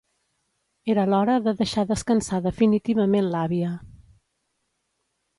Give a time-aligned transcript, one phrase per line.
[0.93, 3.75] Era l'hora de deixar descansar definitivament l'àvia.